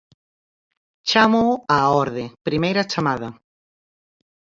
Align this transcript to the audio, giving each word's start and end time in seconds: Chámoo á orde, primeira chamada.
Chámoo 1.09 1.53
á 1.75 1.77
orde, 2.03 2.25
primeira 2.47 2.87
chamada. 2.91 3.29